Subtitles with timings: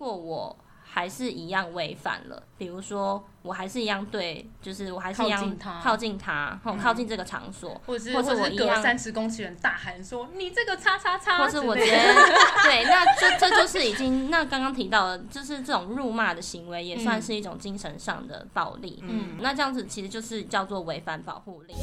[0.00, 5.46] 果我还是一样违反了，比如说我还是一样对，就是我还是一样靠
[5.94, 11.92] 近他，靠近，靠近这个场所，嗯、或者或者我一样三十公尺远大喊说你这个叉叉叉，或是我直接
[12.64, 21.76] 对，那这这就是已经那刚刚提到的，就是这种辱骂的行为也算是一种精神上的暴力，嗯，那这样子其实就是叫做违反保护令。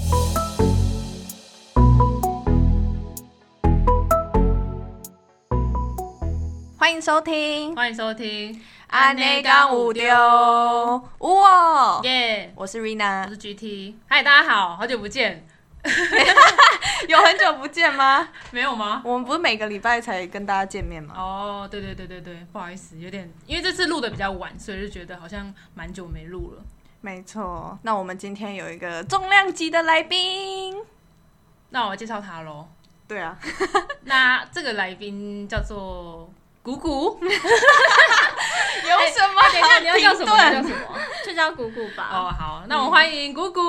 [6.88, 8.63] 欢迎收听，欢迎收听。
[8.87, 10.07] 安内刚五丢
[11.18, 12.54] 哇耶！
[12.55, 13.93] 我是 Rina，我是 GT。
[14.07, 15.45] 嗨，大家好，好久不见。
[17.09, 18.29] 有很久不见吗？
[18.51, 19.01] 没有吗？
[19.04, 21.14] 我们不是每个礼拜才跟大家见面吗？
[21.18, 26.64] 哦，对对对对对，不好意思，有点因为这次录的比较晚，所以就觉得好像蛮久没录了。
[27.01, 30.73] 没错，那我们今天有一个重量级的来宾，
[31.71, 32.66] 那我介绍他喽。
[33.09, 33.38] 对啊，
[34.06, 36.31] 那这个来宾叫做。
[36.67, 37.39] 鼓鼓，有什
[39.31, 39.42] 么？
[39.53, 40.36] 等一下，你要叫什么？
[40.38, 41.00] 叫什么？
[41.26, 42.09] 就叫姑姑吧。
[42.12, 43.62] 哦，好，那我们欢迎姑姑。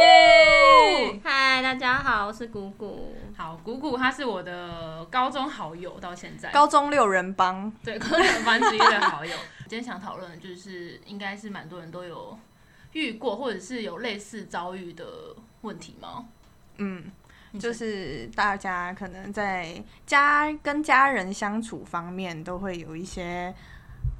[0.00, 1.20] 耶！
[1.22, 3.14] 嗨，大家好，我是姑姑。
[3.36, 6.50] 好，鼓鼓他是我的高中好友，到现在。
[6.50, 9.36] 高中六人帮，对，高中六人帮之一的好友。
[9.68, 12.36] 今天想讨论的就是，应该是蛮多人都有
[12.90, 15.06] 遇过，或者是有类似遭遇的
[15.60, 16.24] 问题吗？
[16.78, 17.04] 嗯。
[17.58, 23.54] 就是大家可能在家跟家人相处方面都会有一些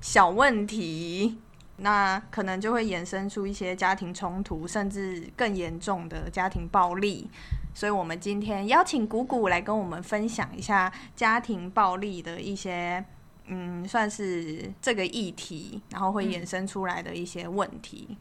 [0.00, 1.38] 小问题，
[1.78, 7.30] 那可能就会衍生出一些家庭冲突，甚至更严重的家庭暴力。
[7.74, 13.04] 所以，我们今天邀请鼓鼓来跟我们分享一下家庭暴力的一些，
[13.46, 18.08] 嗯，算是这个议题，然后会衍生出来的一些问题。
[18.10, 18.16] 嗯，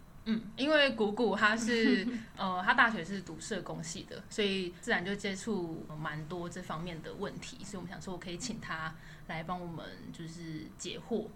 [0.56, 8.96] 因为谷谷他是 呃，他大学是读社工系的，所以自然就接触蛮多这方面的问题，所以我们想说，我可以请他
[9.28, 11.28] 来帮我们就是解惑，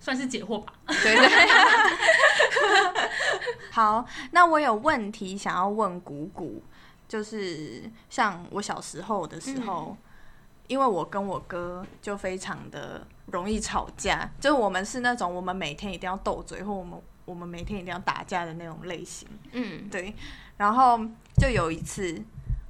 [0.00, 0.72] 算是解惑吧。
[0.86, 1.28] 对对。
[3.70, 6.60] 好，那我有问题想要问谷谷，
[7.06, 9.96] 就是像我小时候的时候，嗯、
[10.66, 17.00] 因为我跟我哥就非常的容易吵架，就是我们是那种我们每天一定要斗嘴，或我们。
[17.30, 20.12] 我们每天一定要打架的那种类型，嗯，对。
[20.56, 21.00] 然后
[21.38, 22.20] 就有一次，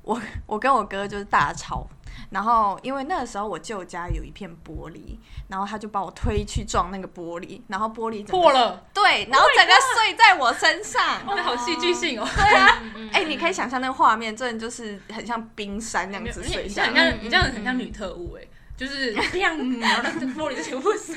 [0.03, 1.89] 我我跟我哥就是大吵，
[2.29, 5.17] 然后因为那个时候我舅家有一片玻璃，
[5.49, 12.29] 然后他就把我推去撞那个玻璃，然后玻璃破了，对，然后整个碎在我身上，哇，好戏剧性哦。
[12.37, 12.83] 对啊，
[13.13, 18.47] 哎，你可以想象那个画面，真的就是很像冰山那样子碎下来，你这样很像女特务哎。
[18.81, 21.15] 就是亮，然后那个玻璃就全部碎，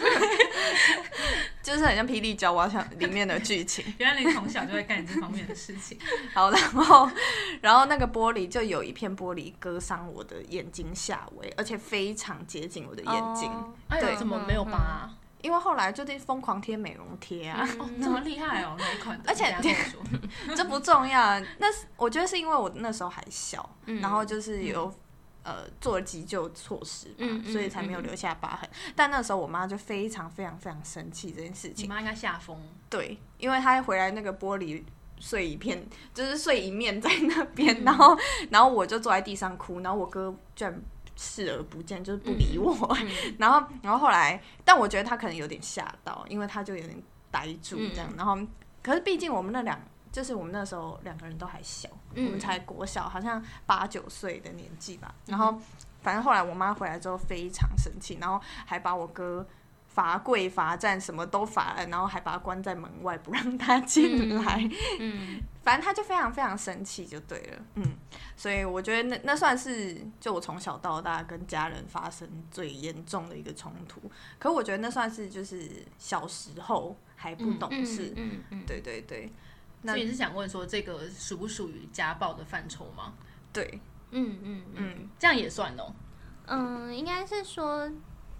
[1.63, 3.85] 就是很像霹雳娇娃像里面的剧情。
[4.00, 5.97] 原来你从小就会干这方面的事情。
[6.35, 7.09] 好，然后，
[7.62, 13.50] 然后那个玻璃就有一片玻璃割伤我的眼睛下围，而且非常接近我的眼睛。
[13.50, 15.09] 哦、对，哎、怎么没有疤、啊？
[15.41, 17.66] 因为后来就得疯狂贴美容贴啊。
[17.80, 19.18] 哦，这么厉害哦，哪一款？
[19.25, 19.56] 而且
[20.53, 24.94] 这不重要，那是我觉得是因为我那时候还小，嗯、然后就是有。
[25.46, 28.70] 嗯呃，做了急救措施吧，嗯嗯、所以才没有留下疤痕。
[28.88, 31.84] 嗯、但那时候我妈就非常非常非常生气这件事情。
[31.84, 32.58] 你妈应该吓疯。
[32.90, 34.81] 对，因为她回来那个玻璃
[35.20, 38.18] 碎一片，就是碎一面在那边，嗯、然后
[38.50, 40.81] 然后我就坐在地上哭，然后我哥居然
[41.18, 42.74] 视而不见，就是不理我。
[43.02, 48.08] 嗯嗯、然后然后后来，但我觉得他可能有点吓到，因为他就有点呆住这样。
[48.12, 48.38] 嗯、然后，
[48.81, 49.78] 可是毕竟我们那两。
[50.13, 55.13] 就是我们那时候两个人都还小，嗯、我们才国小，好像八九岁的年纪吧。
[55.25, 55.59] 然后，
[56.03, 59.46] 反正后来我妈回来之后非常生气，然后还把我哥
[59.88, 64.62] 罚跪罚站，什么都罚了，然后还把他关在门外，不让他进来。
[65.00, 67.66] 嗯，嗯 反正他就非常非常生气，就对了。
[67.74, 67.84] 嗯，
[68.38, 74.00] 所以我觉得那那算是就我从小到大跟家人发生最严重的一个冲突。
[74.38, 78.13] 可我觉得那算是就是小时候还不懂事。
[78.16, 79.31] 嗯嗯，嗯嗯对对对。
[79.83, 83.13] 所以你是想问说，这个属不属于家暴的范畴吗？
[83.51, 83.79] 对，
[84.11, 85.94] 嗯嗯嗯，这样也算哦。
[86.45, 87.91] 嗯，应该是说，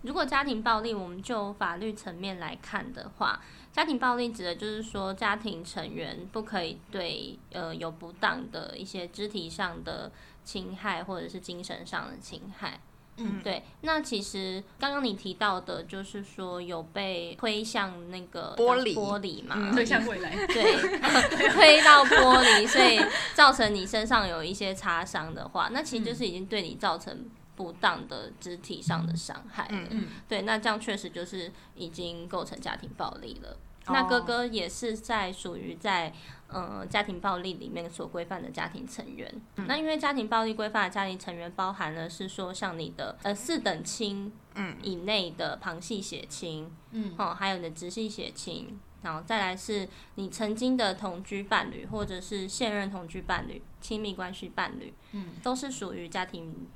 [0.02, 3.42] 如果家庭暴力，我们就法律层面来看的话，
[3.72, 10.12] 家庭暴力指的就是说，家庭成员不可以对呃有不当的一些肢体上的
[10.44, 12.80] 侵害，或者是精神上的侵害。
[13.18, 13.64] 嗯，对。
[13.82, 20.78] 那其实刚刚你提到的，就是说有被推向那个玻璃玻璃嘛， 推向未来，对，
[21.54, 23.00] 推到玻璃，所以
[23.34, 29.70] 造成你身上有一些擦伤的话，那其实就是已经对你造成不当的肢体上的伤害了。
[29.72, 33.58] 嗯嗯，对，那这样确实就是已经构成家庭暴力了。
[33.88, 36.14] 那哥哥也是在属于在
[36.54, 39.30] 呃家庭暴力里面所规范的家庭成员。
[39.56, 56.68] 嗯、那因为家庭暴力规范的家庭成员包含了是说像你的呃四等亲嗯以内的旁系血亲，嗯，哦，还有你的直系血亲，然后再来是你曾经的同居伴侣或者是现任同居伴侣、亲密关系伴侣，嗯，都是属于家庭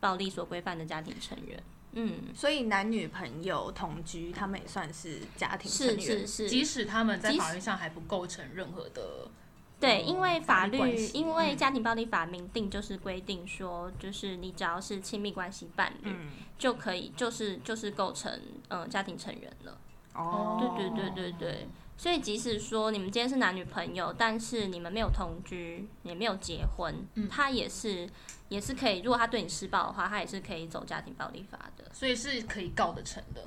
[0.00, 1.62] 暴力所规范的家庭成员。
[1.98, 5.98] 嗯，所以男女朋友同居，他们也算是家庭成员。
[5.98, 9.28] 是是是，即使他们在法律上还不构成任何的。
[9.80, 18.32] 对，因为法律，嗯、因为家庭暴力法明定就是规定说，就是你只要是亲密关系伴侣，嗯、就可以，就是就是构成
[18.68, 19.78] 嗯、呃、家庭成员了。
[20.14, 28.08] 哦，对对对对对，所以即使说你们今天是男女朋友，但是你们没有同居，也没有结婚，嗯、他也是
[28.48, 31.84] 也是可以，如果他对你施暴的话，他也是可以走家庭暴力法的。
[31.92, 33.42] 所以是可以告得成的，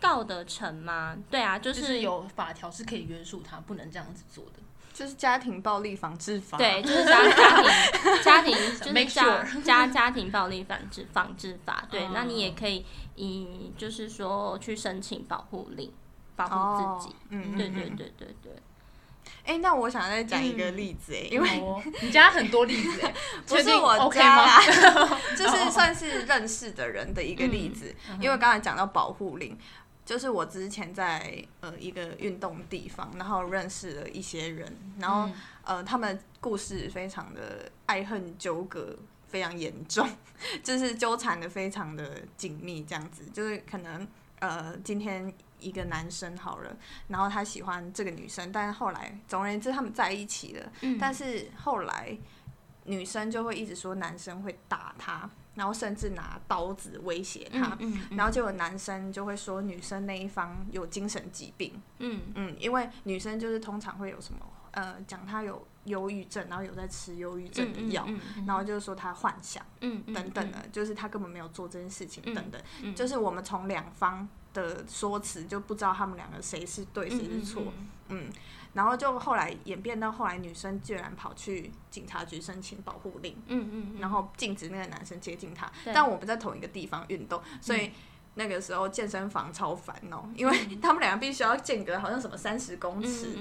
[0.00, 1.16] 告得成吗？
[1.30, 4.52] 对啊，就是、就是有法条是可以约束他，不能这样子做的。
[4.94, 11.86] 就是家庭暴力防治法，对，就是家 家庭家庭就是家家家庭暴力防治防治法。
[11.88, 12.84] 对，那你也可以
[13.14, 15.92] 以就是说去申请保护令，
[16.38, 17.16] 保护自己。
[17.30, 18.52] 嗯，对对对对对。
[19.44, 21.48] 哎，那我想再讲一个例子，哎，因为
[22.02, 23.14] 你家很多例子，哎，
[23.46, 24.60] 不是我家啦，
[25.36, 27.94] 就是算是认识的人的一个例子。
[28.20, 29.58] 因为刚才讲到保护令。
[30.08, 38.96] 就是我之前在呃一个运动地方，然后认识了一些人，然后、嗯、呃他们故事非常的爱恨纠葛
[39.26, 40.08] 非常严重，
[40.64, 44.08] 就是纠缠的非常的紧密，这样子，就是可能
[44.38, 46.76] 呃今天一个男生好了，
[47.08, 52.16] 然后他喜欢这个女生，但是后来总而言之他们在一起了，嗯、但是后来
[52.84, 55.28] 女生就会一直说男生会打她。
[55.54, 62.20] 然后甚至拿刀子威胁他，嗯嗯嗯、然后结果男生就会说女生那一方有精神疾病，嗯。
[62.36, 64.38] 嗯，因为女生就是通常会有什么，
[64.72, 68.06] 呃，讲他有忧郁症，然后有在吃忧郁症的药，
[68.46, 77.62] 然后就是说他幻想，等等的，就是他根本没有做这件事情，等等，就是我们从两方的说辞就不知道他们两个谁是对谁是错，
[78.08, 78.30] 嗯。
[78.74, 85.68] 然后就后来演变到后来，女生居然跑去警察局申请保护令，嗯嗯，然后禁止那个男生接近她。
[85.86, 87.90] 但我们在同一个地方运动，所以
[88.38, 93.36] 那个时候健身房超烦哦，因为他们两个必须要间隔好像什么三十公尺，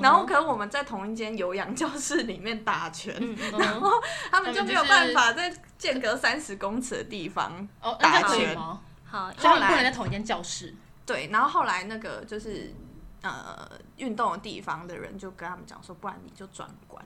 [0.00, 3.14] 然后可能我们在同一间有氧教室里面打拳，
[3.58, 3.90] 然后
[4.30, 7.68] 他们就没有办法在间隔三十公尺的地方
[8.00, 8.56] 打拳。
[9.04, 10.74] 好，后来不能在同一间教室。
[11.04, 12.74] 对，然后后来那个就是。
[13.22, 17.04] 呃，运动的地方的人就跟他们讲说，不然你就转管，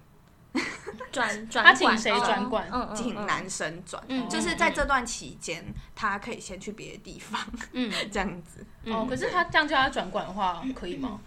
[1.13, 2.69] 转转他请谁转管？
[2.95, 5.65] 请男生转，就是在这段期间，
[5.95, 7.41] 他可以先去别的地方，
[7.73, 8.65] 嗯， 这样子。
[8.87, 11.21] 哦，可是他这样叫他转管的话，可以吗？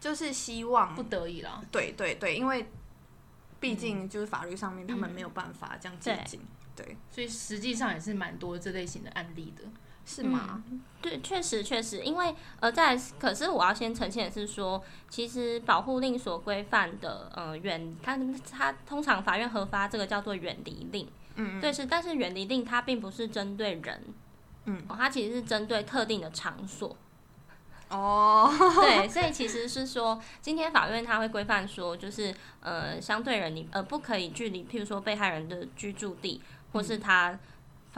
[0.00, 1.62] 就是希望不得已了。
[1.72, 2.70] 对对对，因为
[3.58, 6.40] 毕竟就是法律上面他们没有办法这样接近，
[6.76, 9.64] 对，所以实际上也是蛮多这类型的案例的。
[10.10, 10.62] 是吗？
[10.70, 18.18] 嗯、对，确实确实，因为呃，在可是我要先澄清的是说，其实保护令所规范的呃远，它
[18.50, 24.02] 它通常法院核发这个叫做远离令，嗯，对是，但是远离令它并不是针对人，
[24.64, 26.96] 嗯、哦，它其实是针对特定的场所，
[27.90, 28.50] 哦，
[28.80, 36.40] 对，所以其实是说，今天法院他会规范说，就是呃相对人你呃不可以距离，譬如说被害人的居住地
[36.72, 37.38] 或是他。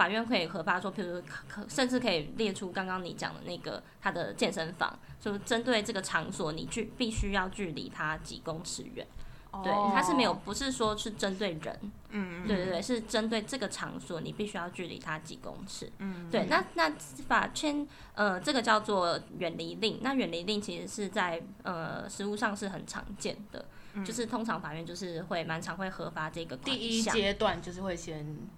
[0.01, 9.07] 嗯法院可以核发说，譬如说可甚至可以列出刚刚你讲的那个他的健身房，就针对这个场所，你距必须要距离他几公尺远。
[9.51, 9.63] Oh.
[9.63, 15.93] 对，他是没有，不是说是针对人，嗯，对对对，是针对这个场所，你必须要距离他几公尺。
[15.99, 16.91] 嗯，对，那那
[17.29, 19.99] 法签呃，这个叫做远离令。
[20.03, 26.57] 那远离令其实是在呃实务上是很常见的，嗯、就是通常法院就是会蛮常会核发这个。
[26.57, 28.49] 第一阶段就是会先。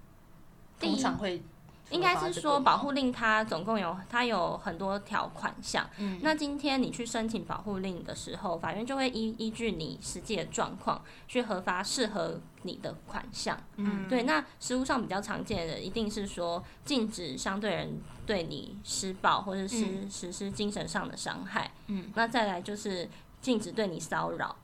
[0.83, 1.41] 通常会，
[1.89, 5.87] 应该是说保护令它总共有它有很多条款项。
[5.97, 13.57] 嗯，那今天你去申请保护令的时候，法院就会依依据你实际的状况去核发适合你的款项。
[13.75, 14.23] 嗯，对。
[14.23, 21.71] 那实务上比较常见的，一定是说禁止相对人对你施暴，或者是实施精神上的伤害。
[21.87, 23.07] 嗯，那再来就是
[23.41, 24.55] 禁止对你骚扰。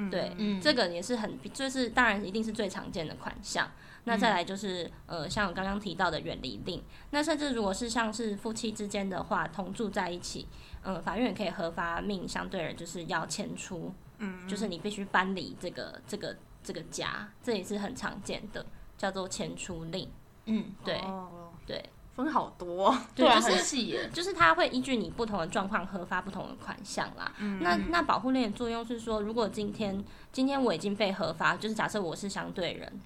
[0.00, 3.70] 嗯，对，嗯，这个也是很，就是当然一定是最常见的款项。
[4.04, 6.82] 那再来就是，呃，像我刚刚提到的远离令。
[7.10, 10.48] 那甚至如果是像是夫妻之间的话，同住在一起，
[10.84, 18.64] 嗯、呃，法院也可以核发命相对人就是要迁出，嗯，就是你必须搬离这个这个这个家，这也是很常见的，
[18.96, 20.10] 叫做迁出令。
[20.46, 21.84] 嗯，对，哦、对，
[22.22, 27.32] 分好多， 对，就是就是他会依据你不同的状况核发不同的款项啦。
[27.38, 33.00] 嗯、那那保护令的作用是说，如果今天今天我已经被核发，就是假设我是相对人。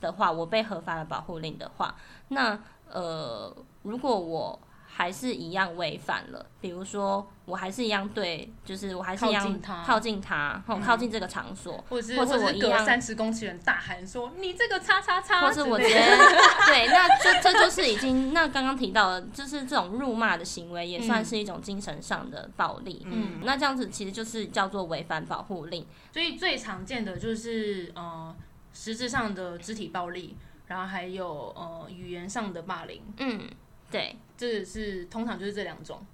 [0.00, 1.92] 的话，我被核发了保护令的话，
[2.28, 2.56] 那
[2.88, 4.56] 呃，如果我
[4.98, 9.44] 还是一样违反了，比如说我还是一样对，就是我还是一样
[9.86, 15.94] 靠近他，靠近，靠近这个场所，或者是我一样三十公尺人大喊说你这个叉叉叉，或是我直接
[16.66, 23.06] 对，那这这就是已经那刚刚提到的，就是这种辱骂的行为也算是一种精神上的暴力。
[23.06, 25.86] 嗯，那这样子其实就是叫做违反保护令。
[26.12, 28.34] 所以最常见的就是呃
[28.72, 30.36] 实质上的肢体暴力，
[30.66, 33.00] 然后还有呃语言上的霸凌。
[33.18, 33.48] 嗯。
[33.90, 36.04] 对，这是通常就是这两种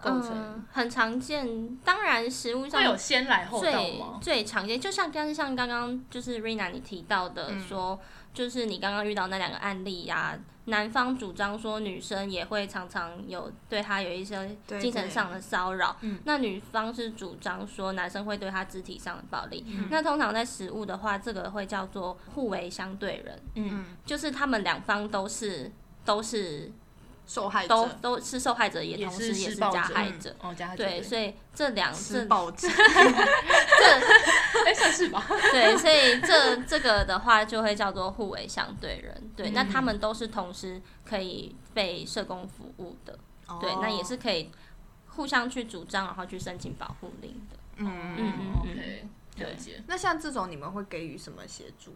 [0.00, 1.76] 构成，嗯，很常见。
[1.78, 4.18] 当然，食物上会有先来后到吗？
[4.20, 7.98] 最最常见，就像刚像刚刚就是 Rina 你提到的说，嗯、
[8.34, 19.64] 就是你刚刚遇到那两个案例呀，啊，男方主张说女生也会常常有对他有一些精神上的骚扰，那女方是主张说男生会对他肢体上的暴力。
[19.66, 25.70] 嗯、那通常在实物的话，这个会叫做互为相对人，嗯，就是他们两方都是
[26.04, 26.70] 都是。
[27.26, 30.34] 受害者都都是受害者，也同时也是加害者。
[30.40, 30.84] 哦，加害者。
[30.84, 32.76] 对，所以这两次报警， 这
[34.64, 35.26] 哎算是吧。
[35.50, 39.30] 对，所以这这个的话就会叫做互为相对人。
[39.34, 43.18] 对，那他们都是同时可以被社工服务的。
[43.60, 44.50] 对，那也是可以
[45.08, 47.56] 互相去主张，然后去申请保护令的。
[47.78, 49.82] 嗯嗯嗯，OK，了解。
[49.88, 51.94] 那像这种你们会给予什么协助？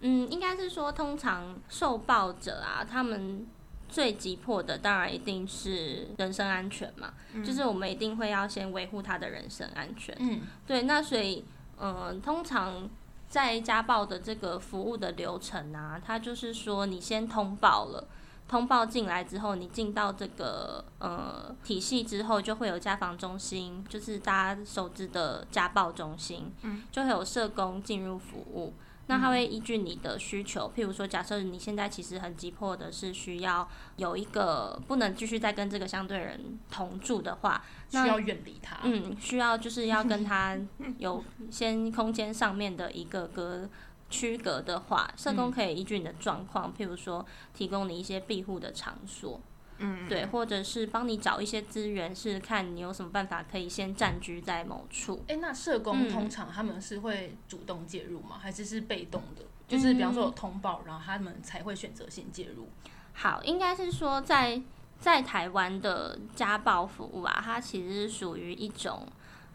[0.00, 3.46] 嗯，应该是说，通常受暴者啊，他们。
[3.88, 10.14] 最急迫的当然一定是人身安全嘛，嗯、就是我们一定会要先维护他的人身安全。
[10.18, 11.44] 嗯，对，那所以，
[11.78, 12.88] 嗯、呃，通常
[13.28, 18.06] 在家暴的这个服务的流程啊，它就是说你先通报了，
[18.48, 28.74] 通报进来之后，你进到这个呃体系之后，就会有家防中心，就是大家熟知的家暴中心，嗯，就会有社工进入服务。
[29.08, 38.78] 那他会依据你的需求，譬如说，假设你现在其实很急迫的是需要有一个不能继续再跟这个相对人同住的话，那需要远离他。
[38.82, 40.58] 嗯，需要就是要跟他
[40.98, 43.68] 有先空间上面的一个隔
[44.10, 49.40] 区隔的话，社工可以依据你的状况，譬如说提供你一些庇护的场所。
[49.78, 55.22] 嗯，对，或者是帮你找一些资源，是看你有什么办法可以先占据在某处。
[55.28, 58.36] 哎、欸，那社工通常他们是会主动介入吗？
[58.36, 59.42] 嗯、还是是被动的？
[59.68, 62.68] 就是比方说有通报，然后他们才会选择性介入。
[63.12, 64.62] 好，应该是说在
[64.98, 69.06] 在台湾的家暴服务啊，它其实是属于一种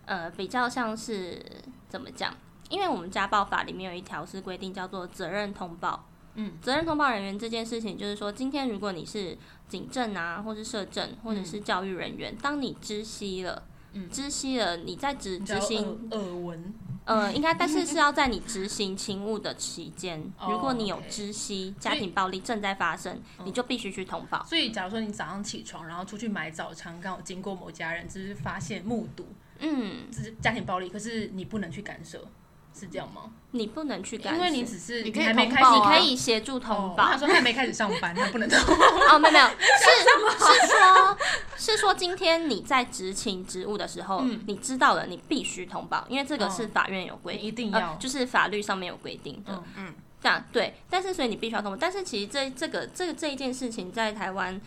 [0.06, 1.44] 呃比较像是
[1.90, 2.36] 怎么讲？
[2.70, 6.06] 因为我们家暴法里面有一条是规定叫做责任通报。
[6.36, 9.38] 嗯，责任通报人员这件事情，就是说，今天如果你是
[9.72, 13.64] 警政啊，或是社政，或者是教育人员，嗯、当你知悉了，
[13.94, 16.74] 嗯、知悉了，你在执执行耳闻，
[17.06, 24.44] 呃，应该，但是是要在你执行勤务的期间， 如果你有知悉家庭暴力正在发生，你就必须去通报。
[24.44, 29.26] 所以，假如说你早上起床，然后出去买早餐，刚好经过某家人，只是发现目睹，
[29.60, 32.28] 嗯，这是家庭暴力，可是你不能去干涉。
[32.74, 33.24] 是这样吗？
[33.54, 37.08] 你不能去干涉，因为你只是你可以还没开始，啊、你可以协助通报。
[37.12, 38.86] 他说他还没开始上班， 他不能通报。
[39.14, 41.18] 哦，没有没有， 是是说，
[41.58, 49.62] 是说今天你在执勤职务的时候，嗯、你知道了，你必须通报，因为这个是法院有规定，一定要、呃，就是法律上面有规定的。
[49.76, 51.78] 嗯，这样对，但是所以你必须要通报。
[51.78, 54.60] 但是其实这这个这个这一件事情在台湾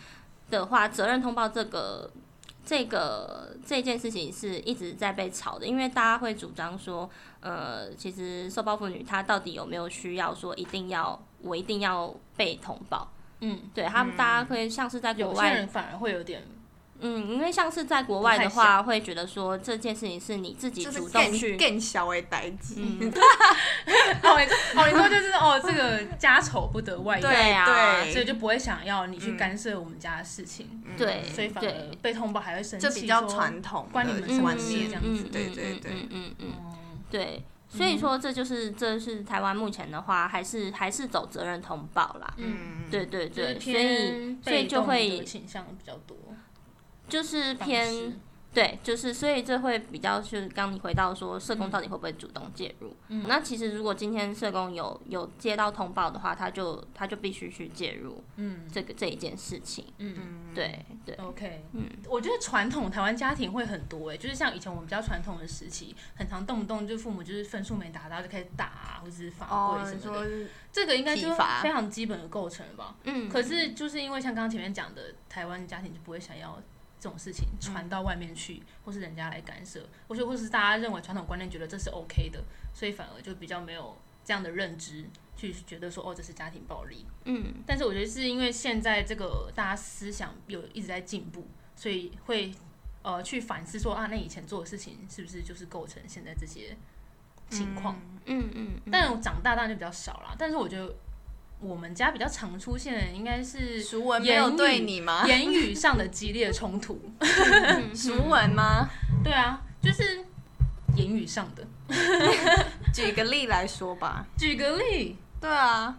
[0.51, 2.11] 的话，责任通报这个。
[2.67, 7.07] 这个这件事情是一直在被吵的，因为大家会主张说，
[7.45, 13.11] 呃，其实受暴妇女她到底有没有需要说一定要我一定要被通报？
[13.41, 16.41] 嗯，对他们，大家会像是在国外，人反而会有点。
[17.01, 22.75] 嗯，因为像是在国外的话，会觉得说这件事情是你自己主动去更小为代志。
[24.23, 30.81] 哦，你说，哦，你说就是哦，这个家丑不得外扬，对啊，所以就不会想要你去干涉我们家的事情。
[30.97, 31.71] 对，所以反而
[32.01, 35.23] 被通报还会生气，这比较传统，关你们什么事这样子？
[35.25, 36.53] 对对对，嗯嗯嗯，
[37.17, 42.33] 对，所以说这就是这是台湾目前的话，还是还是走责任通报啦。
[42.37, 46.17] 嗯，对对对，所以所以就会倾向比较多。
[47.07, 48.19] 就是偏。
[48.55, 52.95] 对，就是所以这会比较就是刚你回到说社工到底会不会主动介入？
[53.09, 76.57] 嗯，那其实如果今天社工有有接到通报的话，他就他就必须去介入，嗯，这个这一件事情，嗯，对对，OK，嗯，我觉得传统台湾家庭会很多哎，就是像以前我们比较传统的时期，很常动不动就父母就是分数没达到就开始打啊，或者是罚跪什么的，这个应该就是非常基本的构成吧，嗯，可是就是因为像刚刚前面讲的，台湾家庭就不会想要。
[77.05, 82.43] 这种事情传到外面去，嗯、或是人家来干涉，或是或是大家认为传统观念觉得这是 OK 的，
[82.73, 85.05] 所以反而就比较没有这样的认知，
[85.37, 87.05] 去觉得说哦，这是家庭暴力。
[87.25, 91.45] 嗯，但是我觉得是因为现在这个大家思想有一直在进步，
[91.75, 92.51] 所以会
[93.03, 96.75] 呃去反思说啊，那以前做的事情是不是就是构成现在这些
[97.51, 98.01] 情况？
[98.25, 98.81] 嗯嗯。
[98.91, 100.91] 但我长大当然就比较少了，但是我觉得
[101.59, 105.23] 我们家比较常出现的应该是熟文没有对你吗？
[105.25, 107.01] 言语上的激烈冲突。
[107.95, 108.87] 熟文吗？
[109.23, 110.23] 对啊，就是
[110.95, 111.65] 言语上的。
[112.93, 114.25] 举个例来说吧。
[114.37, 115.17] 举个例。
[115.41, 115.97] 对啊，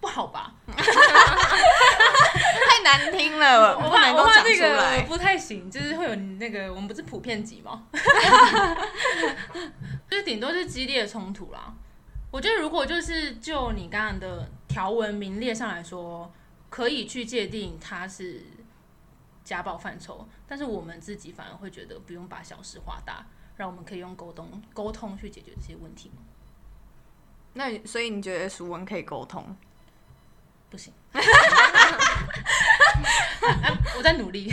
[0.00, 0.54] 不好吧？
[0.66, 0.82] 太
[2.82, 7.82] 难听了，我怕我怕这个不太行，就是会有那个我们不是普遍级吗？
[10.10, 11.72] 就是顶多是激烈的冲突啦。
[12.34, 16.34] 我觉得如果就是就你刚刚的条文名列上来说，
[16.68, 18.42] 可以去界定它是
[19.44, 23.24] 家暴范畴，但是我们自己反而会觉得不用把小事化大，
[23.56, 26.10] 让我们可以用沟通沟通去解决这些问题。
[27.52, 29.56] 那所以你觉得熟文可以沟通？
[30.70, 30.92] 不行，
[33.96, 34.52] 我在努力。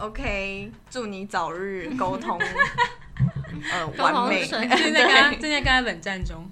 [0.00, 2.36] OK，祝你早日沟通，
[3.72, 4.46] 呃，完美。
[4.48, 6.50] 正在跟他正在跟他冷战中。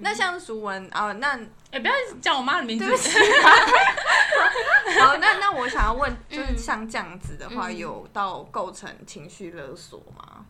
[0.00, 1.38] 那像淑文啊，那
[1.70, 2.84] 哎，不要叫我妈的名字。
[5.00, 10.46] 好，那那我想要问，就是像这样子的话，有到构成情绪勒索吗？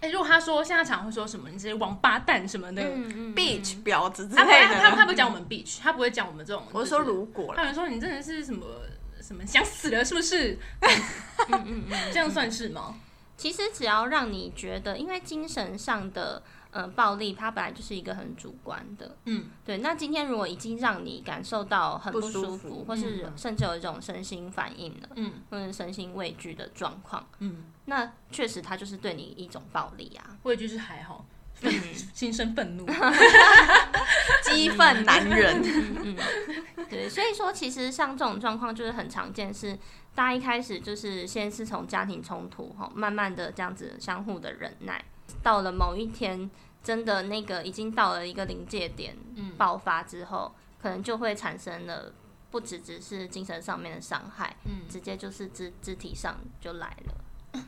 [0.00, 6.66] 哎、欸，如果他说现在常会说什么，你这些王八蛋什么的、嗯、，bitch 婊子之类的，他他不会讲我们 bitch，他不会讲我们这种。
[6.72, 8.64] 我说如果，他们说你真的是什么
[9.30, 10.58] 什么想死了是不是？
[10.82, 12.98] 嗯嗯嗯，这样算是吗？
[13.36, 16.42] 其实只要让你觉得，因为精神上的。
[16.72, 19.78] 呃，暴力它本来就是一个很主观的，嗯，对。
[19.78, 30.38] 那今天如果已经让你感受到很不舒服，舒服或是甚至有一种身心反应了，嗯，或者身心畏惧的状况，嗯，那确实它就是对你一种暴力啊。
[30.44, 31.39] 畏惧是还好，愤
[32.14, 32.86] 心生愤怒，
[34.44, 35.62] 激愤男人，
[36.02, 36.16] 嗯，
[36.88, 37.08] 对。
[37.08, 39.78] 所以说，其实像这种状况就是很常见，是
[40.14, 45.04] 大家一开始就是先是从家庭冲突，哈，慢慢的这样子相互的忍耐。
[45.42, 46.50] 到了某一天，
[46.82, 49.16] 真的那个已经到了一个临界点，
[49.56, 52.12] 爆发之后，可能就会产生了
[52.50, 57.14] 不只只是精神上面的伤害，嗯，直接就是肢肢体上就来了，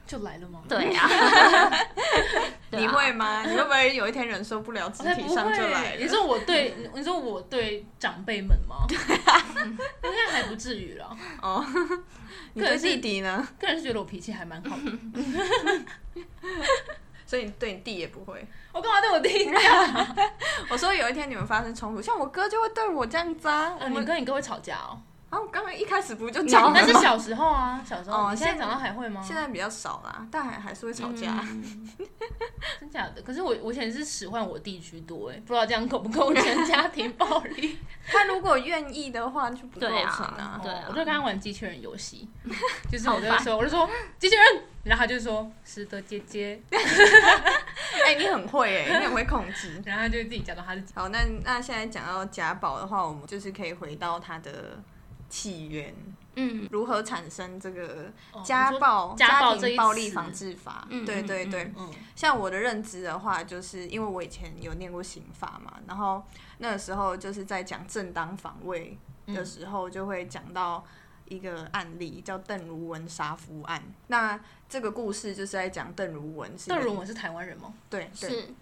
[0.07, 0.61] 就来了吗？
[0.69, 1.09] 对啊，
[2.71, 3.43] 你会吗？
[3.45, 5.97] 你会不会有一天忍受不了，肢体上就来了？
[5.99, 8.87] 你说我对， 你说我对长辈们吗？
[8.89, 11.17] 应该还不至于了。
[11.41, 11.65] 哦，
[12.55, 13.47] 你对弟弟呢？
[13.59, 14.93] 个人是觉得我脾气还蛮好的。
[17.27, 20.17] 所以你对你弟也不会，我干嘛对我弟这样？
[20.69, 23.75] 我说有一天你们发生冲突，像我哥就会对我这样子啊。
[23.81, 25.01] 我们跟你哥会吵架哦。
[25.33, 26.79] 啊，我刚刚一开始不就讲了？
[26.79, 28.27] 那是小时候啊， 小时候。
[28.29, 29.23] 哦，现在长大还会吗？
[29.25, 31.43] 现在比较少啦，但还还是会吵架。
[32.79, 33.23] 真假的？
[33.23, 37.79] 可是我我以前是使唤我弟居多哎，不知道这样够不构成家庭暴力？
[38.07, 40.61] 他如果愿意的话就不构成啊。
[40.63, 42.29] 对，我就跟他玩机器人游戏，
[42.93, 44.63] 就是我就说，我就说机器人。
[44.85, 46.61] 然后他就说：“是的，姐姐。”
[48.05, 49.81] 哎，你很会哎，你很会控制。
[49.87, 51.09] 然后他就自己讲到他是好。
[51.11, 54.83] 那那现在讲到家暴的话，我们就是可以回到他的
[55.33, 55.95] 起源，
[56.37, 58.13] 嗯，如何产生这个
[58.45, 59.15] 家暴？
[59.15, 60.87] 家庭暴力防治法。
[61.07, 61.73] 对对对。
[62.15, 66.23] 像我的认知的话，就是因为我以前有念过刑法嘛，然后
[66.59, 70.85] 那个时候就是在讲正当防卫的时候，就会讲到。
[71.29, 76.69] 一个案例叫邓如文杀夫案，那这个故事就是在讲邓如文是。
[76.69, 77.73] 邓如文是台湾人吗？
[77.89, 78.55] 对，对是。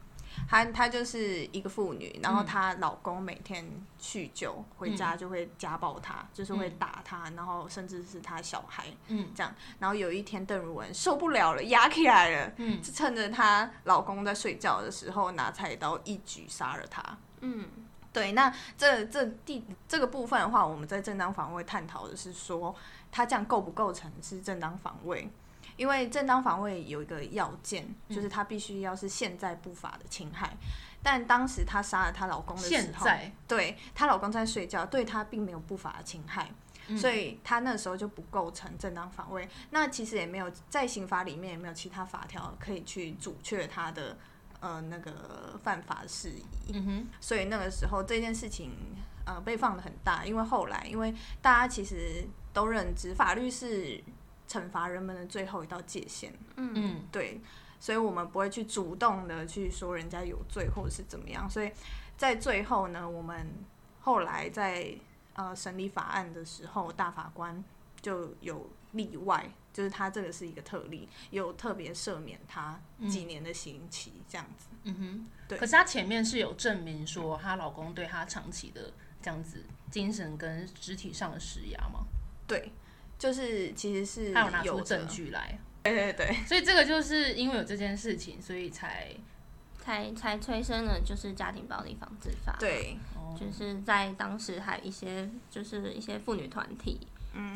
[0.48, 3.64] 她她就是一个妇女，然后她老公每天
[4.00, 9.54] 酗酒回家就会家暴她，嗯、就是会打她，然后甚至是她小孩，嗯，这样。
[9.78, 17.02] 然后有一天邓如文受不了了，压起来了，嗯，就趁着她老公在睡觉的时候，拿菜刀一举杀了他，
[17.40, 17.68] 嗯。
[18.12, 22.74] 对，那这这第这个部分的话，我们在正当防卫探讨的是说，
[23.12, 25.30] 他这样构不构成是正当防卫？
[25.80, 30.54] 因为正当防卫有一个要件，就是他必须要是现在不法的侵害。
[31.02, 33.06] 但当时她杀了她老公的时候，
[33.48, 36.50] 对她老公在睡觉，对她并没有不法的侵害，
[36.98, 39.48] 所以她那时候就不构成正当防卫。
[39.70, 44.18] 那其实也没有在刑法里面也没有其他法条可以去阻却她的。
[44.62, 48.70] 呃，那个犯法事宜，嗯哼，所以那个时候这件事情
[49.24, 53.98] 呃被放的很大，因为后来因为大家其实都认知法律是
[54.50, 57.40] 惩罚人们的最后一道界限，嗯嗯，对，
[57.78, 61.70] 所以我们不会去主动的去说人家有罪或者是怎么样，所以
[62.16, 63.46] 在最后呢，我们
[64.00, 64.92] 后来在
[65.34, 67.62] 呃审理法案的时候，大法官
[68.02, 74.66] 就有例外，就是他这个是一个特例，有特别赦免他几年的刑期这样子。
[74.82, 75.56] 嗯哼，对。
[75.58, 82.00] 可是她前面是有证明说她老公对她长期的这样子精神跟肢体上的施压吗？
[82.48, 82.72] 对，
[83.20, 85.56] 就是其实是他有拿出证据来。
[85.84, 86.34] 对对对。
[86.44, 89.14] 所以这个就是因为有这件事情，所以才
[89.78, 92.56] 才才催生了就是家庭暴力防治法。
[92.58, 92.96] 对，
[93.38, 96.98] 就是在当时还有一些就是一些妇女团体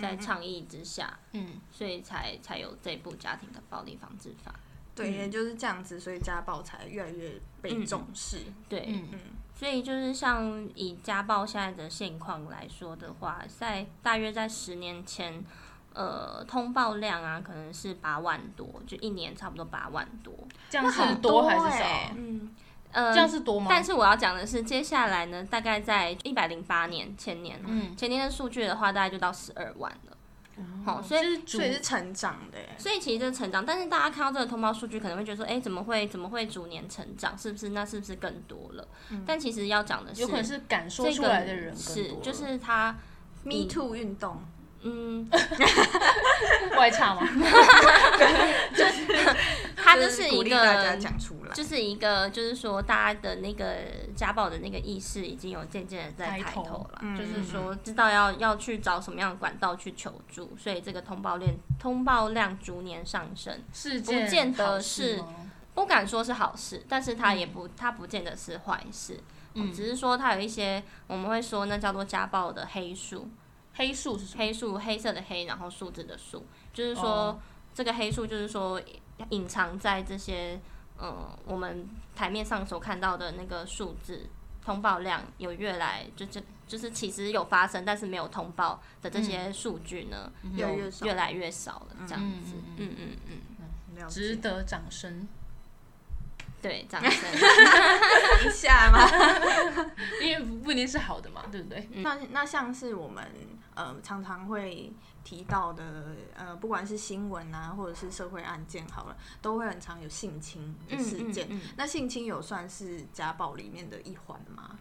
[0.00, 4.54] 在倡议之下，嗯，所以才才有这部家庭的暴力防治法。
[4.94, 8.38] 对，也就是这样子，所以家暴才越来越被重视。
[8.46, 9.08] 嗯、对，嗯，
[9.54, 15.44] 所以就是像以家暴现在的现况来说的话，在大约在十年前，
[15.92, 20.34] 呃，通报量啊，可能是八万多，就一年差不多八万多。
[20.68, 21.84] 这样是多还是少？
[22.16, 22.54] 嗯，
[22.90, 23.66] 呃，这样是多吗？
[23.70, 30.16] 但是我要讲的是，接下来呢，大概在一百零八年前年，嗯，前年的数据的话，大概就到十二万了。
[30.84, 37.36] 好，所以所以是成长的，所以其实是成长，但是大家看到这个通报数据，可能会觉得说，哎，怎么会怎么会逐年成长？
[37.36, 38.86] 是不是那是不是更多了？
[39.10, 42.96] 嗯、但其实要讲的是，有可能是敢说出来的人是，就是他
[43.42, 44.40] Me Too 运动。
[44.86, 45.26] 嗯，
[46.76, 47.26] 外差吗？
[48.76, 49.36] 就是
[49.74, 53.76] 他就是一个，出来就是一个，就是说大家的那个
[54.14, 65.22] 家暴的那个意识已经有渐渐的在抬头了，头就是说知道要要去找什么样的管道去求助，所以这个通报量通报量逐年上升，是不见得是
[65.74, 69.18] 不敢说是好事，但是他也不他不见得是坏事，
[69.54, 73.30] 嗯，只是说他有一些我们会说那叫做家暴的黑数。
[73.74, 77.36] 黑数是黑数，黑色的黑，然后数字的数，就是说、oh.
[77.74, 78.80] 这个黑数就是说
[79.30, 80.60] 隐藏在这些
[80.96, 84.28] 呃我们台面上所看到的那个数字，
[84.64, 90.68] 通报量有越来就就就是其实有发生，但是没有通报的这些数据呢，嗯、有
[91.02, 91.80] 越来越少。
[91.90, 95.28] 了，这样子，嗯嗯嗯嗯，嗯，值得掌声。
[96.64, 97.28] 对，掌声
[98.46, 99.06] 一下嘛，
[100.22, 101.86] 因为不一定是好的嘛，对不对？
[101.92, 103.22] 嗯、那那像是我们
[103.74, 104.90] 呃常常会
[105.22, 111.46] 提到的呃，不管是新闻啊，或者是社会案件，好了，都会很常有性侵的事件。
[111.50, 114.78] 嗯嗯嗯、那性侵有算是家暴里面的一环吗？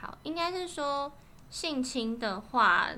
[0.00, 1.12] 好，应该是说
[1.50, 2.90] 性侵的话，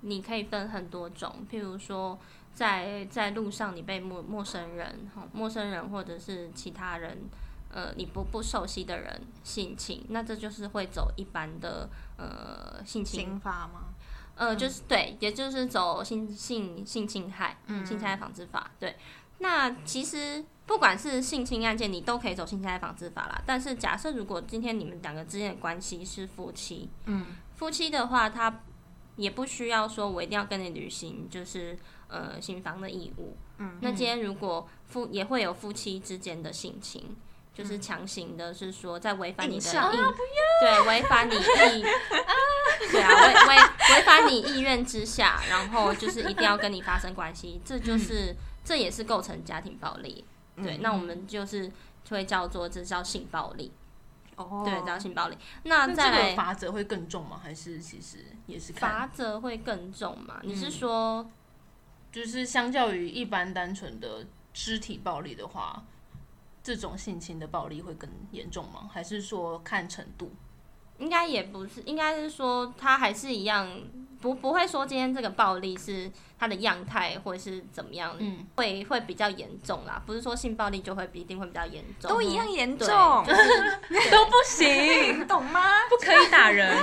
[0.00, 2.18] 你可以分很多种，譬如说
[2.52, 7.16] 在在路上你被陌陌生人、陌生人或者是其他人。
[7.76, 11.86] 呃，你不不熟悉的人性侵，那这就是会走一般的
[12.16, 13.92] 呃性侵刑法吗？
[14.34, 18.70] 呃，就是对，也就是走性性性侵害，嗯，性侵害防治法。
[18.80, 18.96] 对，
[19.40, 23.42] 那其实不管是性侵案件，你都可以走性侵害防治法啦。
[23.44, 28.62] 但是假设如果今天你们两个之间的关系是夫妻，嗯，夫妻的话，他
[29.16, 37.14] 也不需要说我一定要跟你履行就是呃行房的义务，嗯，那今天如果夫也会有夫妻之间的性侵。
[37.56, 39.90] 就是强行的，是说在违反你的意，啊、
[40.60, 41.82] 对，违反你意，
[42.92, 43.56] 对啊，违违
[43.96, 50.22] 违反你意愿之下，然后就是一定要跟你发生关系，这就是、嗯、这也是构成家庭暴力。
[50.56, 51.72] 对，嗯、那我们就是
[52.10, 53.72] 会叫做这叫性暴力。
[54.36, 55.38] 哦，对，叫性暴力。
[55.62, 57.40] 那再来罚则会更重吗？
[57.42, 60.40] 还是其实也是罚则会更重吗？
[60.42, 61.32] 你是说，嗯、
[62.12, 65.82] 就是相较于一般单纯的肢体暴力的话？
[66.66, 68.90] 这种性侵的暴力会更严重吗？
[68.92, 70.32] 还是说看程度？
[70.98, 73.70] 应该也不是，应该是说他还是一样，
[74.26, 80.02] 不不会说今天这个暴力是它的样态或者是怎么样，嗯，会会比较严重啦。
[80.04, 82.88] 不是说性暴力就会一定会比较严重，都一样严重，
[83.24, 83.42] 就是
[84.10, 85.60] 都不行， 懂吗？
[85.88, 86.76] 不可以打人，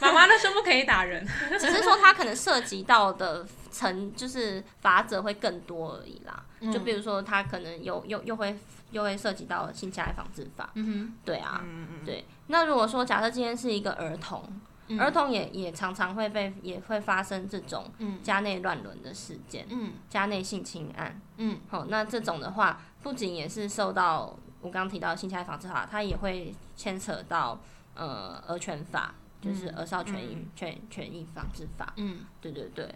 [0.00, 1.26] 妈妈都说不可以打人，
[1.60, 6.42] 只是说他可能涉及到的层就是法则会更多而已啦。
[6.60, 8.56] 嗯、就比如说他可能又又又会。
[8.92, 12.24] 又会涉及到性侵害防治法，嗯哼，对啊，嗯嗯对。
[12.48, 14.42] 那如果说假设今天是一个儿童，
[14.90, 17.90] 嗯、儿童也也常常会被也会发生这种
[18.22, 27.60] 家内乱伦的事件，嗯，家内性侵案，嗯，好，那这种的话，不仅也是受到我刚刚提到的性侵害防治法，它也会牵扯到
[27.94, 32.94] 呃儿权法，就是儿少权益、嗯、权权益防治法，嗯，对对对。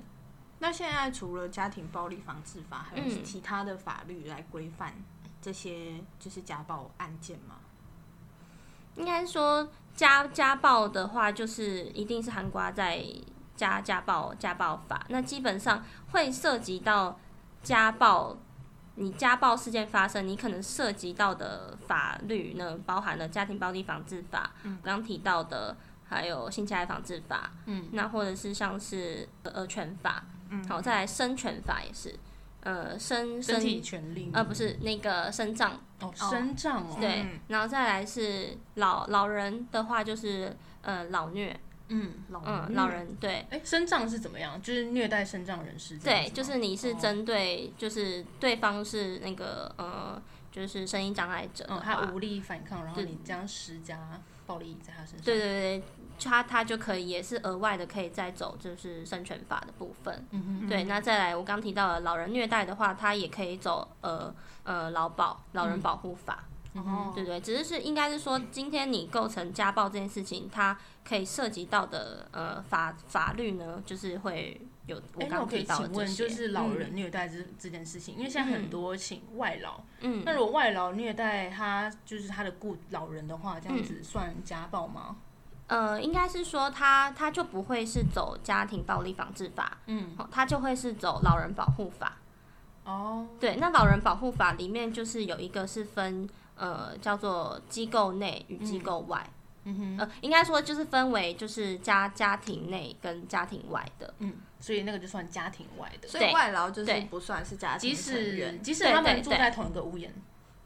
[0.58, 4.94] 那现在除了家庭暴力防治法，还有其他的法律来规范？
[5.42, 7.56] 这些就是家暴案件吗？
[8.96, 13.04] 应该说家家暴的话，就是一定是韩国在
[13.56, 15.04] 家家暴家暴法。
[15.08, 17.18] 那基本上会涉及到
[17.62, 18.36] 家暴，
[18.96, 25.76] 你家暴事件发生，你可能涉及到的法律呢，包含了家庭暴力防治法，嗯，刚提到的，
[26.08, 30.24] 还有性侵害防治法，嗯，那或者是像是呃权法。
[30.50, 32.14] 嗯，好，再来生权法也是，
[32.64, 35.78] 呃，身身体权利，呃，不是那个身障。
[36.00, 43.46] 哦，身障哦，对，嗯然后再来是老老人的话就是呃老虐，嗯，老嗯，老人对。
[43.50, 44.60] 哎，身障是怎么样？
[44.60, 50.20] 就是虐待身障人士这样子对，吗，就是你是哦针对，就是对方是那个呃，
[50.52, 55.82] 就是声音障碍者的嗯，话，他无力反抗，然后对你这样施加暴力在他身上，对对对，
[56.18, 60.26] 他他就可以也是额外的可以再走就是生权法的部分。
[60.30, 66.44] 嗯哼，对，那再来我刚提到了老人虐待的话，他也可以走呃呃劳保老人保护法。
[67.14, 85.14] 对对，只是是应该是说，今天你构成家暴这件事情，它可以涉及到的呃法法律呢，就是会有我哎，那我可以刚提到的请问，就是老人虐待这这件事情，因为现在很多请外劳，嗯，那如果外劳虐待他，就是他的雇老人的话，这样子算家暴吗？
[85.66, 92.18] 呃，应该是说他他就不会是走家庭暴力防治法，嗯，哦，他就会是走老人保护法。
[92.84, 99.26] 哦，对，那老人保护法里面就是有一个是分呃叫做机构内与机构外，
[99.64, 104.12] 嗯哼，呃，应该说就是分为就是家家庭内跟家庭外的。
[104.18, 110.14] 嗯，所以那个就算家庭外的，所以外劳就是不算是家庭即成员使，即使他们住在同一个屋檐，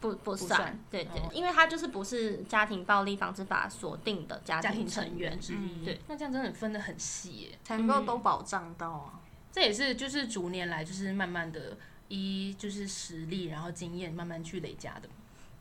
[0.00, 5.54] 不不算，算对对，哦因为他就是不是家庭暴力防治法锁定的家家庭庭成员之。
[5.84, 7.58] 对，那这样真的分得很细耶。
[7.64, 9.20] 才能够都保障到啊。
[9.50, 11.76] 这也是就是逐年来就是慢慢的
[12.08, 15.08] 依就是实力，然后经验慢慢去累加的。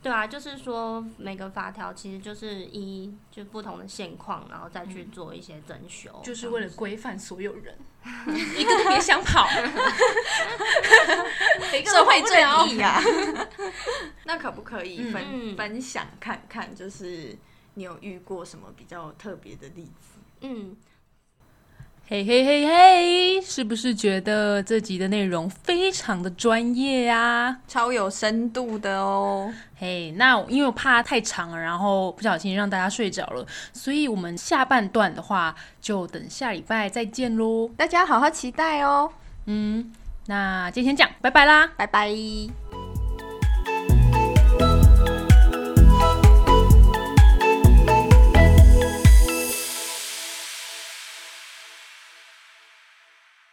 [0.02, 7.78] 对啊，就是说每个法条其实就是一就不同的现况，然后再去做一些增修，嗯就是为了规范所有人，
[8.58, 9.48] 一个都别想跑，
[11.86, 13.02] 社会正义呀、
[14.26, 16.74] 那可不可以分、嗯分享看看？
[16.76, 17.36] 就是
[17.74, 20.20] 你有遇过什么比较特别的例子？
[20.42, 20.76] 嗯，
[22.10, 27.58] 嘿嘿嘿嘿，是不是觉得这集的内容非常的专业啊？
[27.68, 29.54] 超有深度的哦！
[29.76, 37.70] 嘿、那因为我怕太长了，然后不小心让大家睡着了，所以我们下半段的话就等下礼拜再见喽。
[37.76, 39.12] 大家好好期待哦！
[39.48, 39.92] 嗯，
[40.28, 41.70] 那今天先讲，拜拜啦。
[41.76, 42.10] 拜拜。